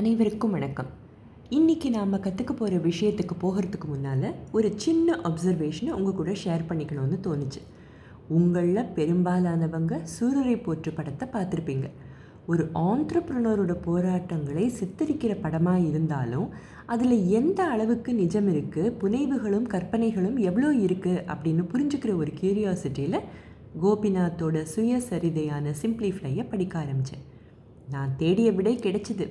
[0.00, 0.90] அனைவருக்கும் வணக்கம்.
[1.56, 7.60] இன்றைக்கி நாம் கற்றுக்க போகிற விஷயத்துக்கு போகிறதுக்கு முன்னால் ஒரு சின்ன அப்சர்வேஷனை உங்கள் கூட ஷேர் பண்ணிக்கணும்னு தோணுச்சு.
[8.36, 11.90] உங்களில் பெரும்பாலானவங்க சூரரை போற்று படத்தை பார்த்துருப்பீங்க.
[12.52, 16.48] ஒரு ஆண்டர்ப்ரனரோட போராட்டங்களை சித்தரிக்கிற படமாக இருந்தாலும்
[16.94, 23.20] அதில் எந்த அளவுக்கு நிஜம் இருக்குது புனைவுகளும் கற்பனைகளும் எவ்வளோ இருக்குது அப்படின்னு புரிஞ்சுக்கிற ஒரு கியூரியாசிட்டியில்
[23.84, 27.24] கோபிநாத்தோட சுயசரிதையான சிம்ப்ளிஃப்ளையை படிக்க ஆரம்பித்தேன்
[27.94, 29.28] நான் தேடிய விடை கிடைச்சிது.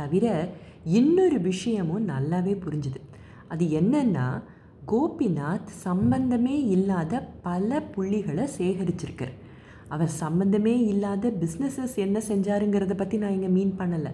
[0.00, 0.48] தவிர
[0.84, 3.00] இன்னொரு விஷயமும் நல்லாவே புரிஞ்சுது.
[3.48, 4.26] அது என்னன்னா
[4.88, 7.12] கோபிநாத் சம்பந்தமே இல்லாத
[7.42, 9.34] பல புள்ளிகளை சேகரிச்சிருக்கார்
[9.88, 14.12] அவர் சம்பந்தமே இல்லாத பிஸ்னஸஸ் என்ன செஞ்சாருங்கிறத பற்றி நான் இங்கே மீன் பண்ணலை.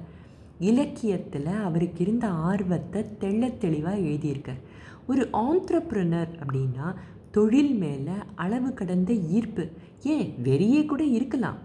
[0.58, 4.60] இலக்கியத்தில் அவருக்கு இருந்த ஆர்வத்தை தெள்ள தெளிவாக எழுதியிருக்கார்.
[5.08, 6.94] ஒரு ஆண்ட்ரப்ரனர் அப்படின்னா
[7.30, 9.64] தொழில் மேலே அளவு கடந்த ஈர்ப்பு.
[10.02, 10.34] ஏன்?
[10.44, 11.58] வெறியே கூட இருக்கலாம்.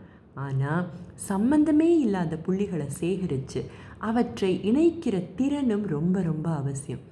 [0.45, 0.87] ஆனால்
[1.29, 3.61] சம்பந்தமே இல்லாத புள்ளிகளை சேகரித்து
[4.07, 7.03] அவற்றை இணைக்கிற திறனும் ரொம்ப ரொம்ப அவசியம்.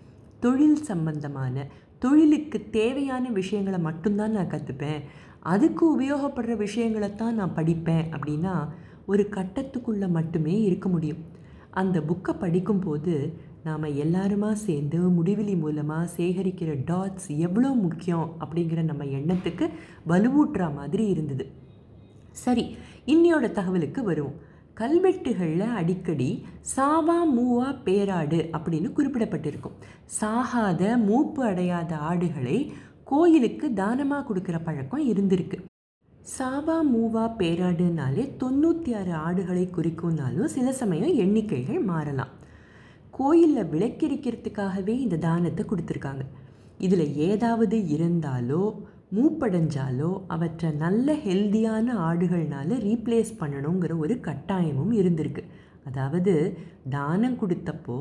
[0.43, 1.65] தொழில் சம்பந்தமான
[2.03, 5.01] தொழிலுக்கு தேவையான விஷயங்களை மட்டும்தான் நான் கற்றுப்பேன்
[5.53, 8.55] அதுக்கு உபயோகப்படுற விஷயங்களை தான் நான் படிப்பேன் அப்படின்னா
[9.11, 11.21] ஒரு கட்டத்துக்குள்ளே மட்டுமே இருக்க முடியும்.
[11.81, 13.13] அந்த புக்கை படிக்கும்போது
[13.67, 19.65] நாம் எல்லாருமா சேர்ந்து முடிவெளி மூலமாக சேகரிக்கிற டாட்ஸ் எவ்வளோ முக்கியம் அப்படிங்கிற நம்ம எண்ணத்துக்கு
[20.11, 21.45] வலுவூட்டுற மாதிரி இருந்தது.
[22.43, 22.65] சரி
[23.11, 24.37] இன்னையோட தகவலுக்கு வருவோம்.
[24.79, 26.27] கல்வெட்டுகளில் அடிக்கடி
[26.75, 29.77] சாவா மூவா பேராடு அப்படின்னு குறிப்பிடப்பட்டிருக்கும்.
[30.19, 32.57] சாகாத மூப்பு அடையாத ஆடுகளை
[33.03, 35.59] கோயிலுக்கு தானமாக கொடுக்குற பழக்கம் இருந்திருக்கு.
[36.37, 42.33] சாவா மூவா பேராடுனாலே தொண்ணூற்றி ஆறு ஆடுகளை குறிக்கும்னாலும் சில சமயம் எண்ணிக்கைகள் மாறலாம்.
[43.11, 46.25] கோயிலில் விளக்கெரிக்கிறதுக்காகவே இந்த தானத்தை கொடுத்துருக்காங்க.
[46.77, 48.63] இதில் ஏதாவது இருந்தாலோ
[49.11, 55.43] மூப்படைஞ்சாலோ அவற்றை நல்ல ஹெல்தியான ஆடுகள்னால ரீப்ளேஸ் பண்ணணுங்கிற ஒரு கட்டாயமும் இருந்திருக்கு.
[55.85, 56.33] அதாவது
[56.95, 57.97] தானம் கொடுத்தப்போ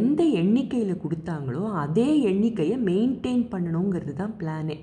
[0.00, 4.76] எந்த எண்ணிக்கையில் கொடுத்தாங்களோ அதே எண்ணிக்கையை மெயின்டைன் பண்ணணுங்கிறது தான் பிளானே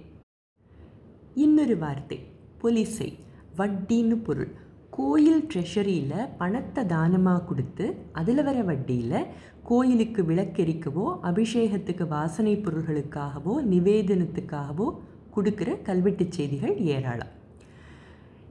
[1.35, 2.18] இன்னொரு வார்த்தை
[2.62, 3.09] பொலிசை
[3.57, 4.51] வட்டின்னு பொருள்.
[4.90, 9.30] கோயில் ட்ரெஷரியில் பணத்தை தானமாக கொடுத்து அதில் வர வட்டியில்
[9.63, 14.88] கோயிலுக்கு விளக்கெரிக்கவோ அபிஷேகத்துக்கு வாசனை பொருள்களுக்காகவோ நிவேதனத்துக்காகவோ
[15.35, 17.31] கொடுக்குற கல்வெட்டு செய்திகள் ஏராளம்.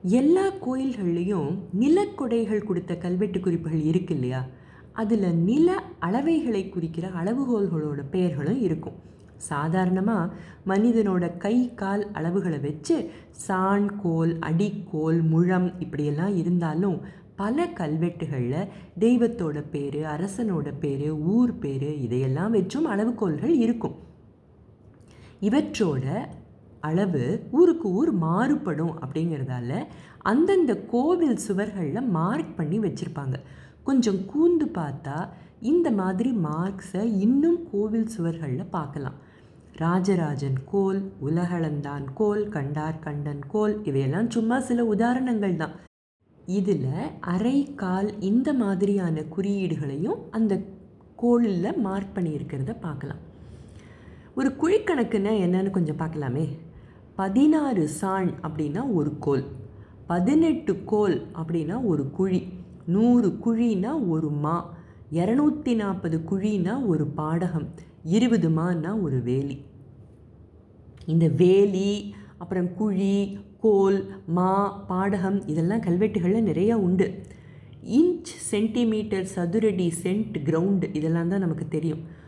[0.03, 1.51] எல்லா கோயில்கள்லேயும்
[1.81, 4.43] நிலக்கொடைகள் கொடுத்த கல்வெட்டு குறிப்புகள் இருக்கு இல்லையா?
[4.93, 5.69] அதில் நில
[6.01, 8.99] அளவைகளை குறிக்கிற அளவுகோல்களோட பெயர்களும் இருக்கும்.
[9.37, 10.33] சாதாரணமாக
[10.67, 17.01] மனிதனோட கை கால் அளவுகளை வச்சு சாண் கோல் அடிக்கோல் முழம் இப்படியெல்லாம் இருந்தாலும்
[17.37, 18.69] பல கல்வெட்டுகளில்
[19.01, 23.97] தெய்வத்தோட பேர் அரசனோட பேர் ஊர் பேர் இதையெல்லாம் வச்சும் அளவுகோல்கள் இருக்கும்.
[25.41, 26.05] இவற்றோட
[26.89, 29.71] அளவு ஊருக்கு ஊர் மாறுபடும் அப்படிங்கிறதால
[30.31, 33.37] அந்தந்த கோவில் சுவர்களில் மார்க் பண்ணி வச்சுருப்பாங்க.
[33.85, 35.19] கொஞ்சம் கூந்து பார்த்தா
[35.61, 39.19] இந்த மாதிரி மார்க்ஸை இன்னும் கோவில் சுவர்களில் பார்க்கலாம்.
[39.77, 45.75] ராஜராஜன் கோல் உலகளந்தான் கோல் கண்டார் கண்டன் கோல் இவையெல்லாம் சும்மா சில உதாரணங்கள் தான்.
[46.59, 46.89] இதில்
[47.35, 50.53] அரை கால் இந்த மாதிரியான குறியீடுகளையும் அந்த
[51.17, 53.23] கோளில் மார்க் பண்ணியிருக்கிறத பார்க்கலாம்.
[54.35, 56.45] ஒரு குழிக்கணக்குன்னா என்னன்னு கொஞ்சம் பார்க்கலாமே?
[57.17, 59.45] பதினாறு சாண் அப்படின்னா ஒரு கோல்.
[60.07, 62.49] பதினெட்டு கோல் அப்படின்னா ஒரு குழி.
[62.87, 64.75] நூறு குழினா ஒரு மா.
[65.13, 67.67] இரநூத்தி நாற்பது குழினா ஒரு பாடகம்.
[68.05, 69.65] இருபது மான்னா ஒரு வேலி.
[71.07, 77.23] இந்த வேலி அப்புறம் குழி கோல் மா பாடகம் இதெல்லாம் கல்வெட்டுகளில் நிறையா உண்டு.
[77.85, 82.21] இன்ச் சென்டிமீட்டர் சதுரடி சென்ட் கிரவுண்டு இதெல்லாம் தான் நமக்கு தெரியும்.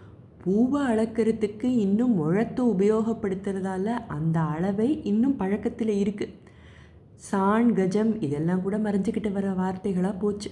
[0.45, 6.35] பூவை அளக்கிறதுக்கு இன்னும் முழத்தை உபயோகப்படுத்துறதால அந்த அளவை இன்னும் பழக்கத்தில் இருக்குது
[7.31, 10.51] சாண் கஜம் இதெல்லாம் கூட மறைஞ்சிக்கிட்டு வர வார்த்தைகளாக போச்சு.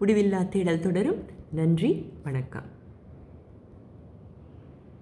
[0.00, 1.20] முடிவில்லா தேடல் தொடரும்.
[1.50, 2.75] நன்றி வணக்கம்.